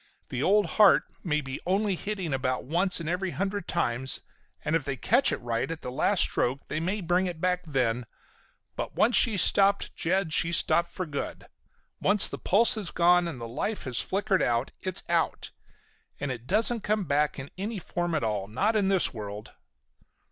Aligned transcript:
The 0.29 0.41
old 0.41 0.65
heart 0.65 1.03
may 1.23 1.41
be 1.41 1.59
only 1.63 1.93
hitting 1.95 2.33
about 2.33 2.63
once 2.63 2.99
in 2.99 3.07
every 3.07 3.29
hundred 3.29 3.67
times, 3.67 4.21
and 4.65 4.75
if 4.75 4.83
they 4.83 4.97
catch 4.97 5.31
it 5.31 5.37
right 5.37 5.69
at 5.69 5.83
the 5.83 5.91
last 5.91 6.21
stroke 6.21 6.67
they 6.69 6.79
may 6.79 7.01
bring 7.01 7.27
it 7.27 7.39
back 7.39 7.61
then, 7.67 8.07
but 8.75 8.95
once 8.95 9.15
she's 9.15 9.43
stopped, 9.43 9.95
Jed, 9.95 10.33
she's 10.33 10.57
stopped 10.57 10.89
for 10.89 11.05
good. 11.05 11.45
Once 12.01 12.27
the 12.27 12.39
pulse 12.39 12.73
has 12.73 12.89
gone, 12.89 13.27
and 13.27 13.37
life 13.39 13.83
has 13.83 14.01
flickered 14.01 14.41
out, 14.41 14.71
it's 14.81 15.03
out. 15.07 15.51
And 16.19 16.31
it 16.31 16.47
doesn't 16.47 16.81
come 16.81 17.03
back 17.03 17.37
in 17.37 17.51
any 17.55 17.77
form 17.77 18.15
at 18.15 18.23
all, 18.23 18.47
not 18.47 18.75
in 18.75 18.87
this 18.87 19.13
world!" 19.13 19.51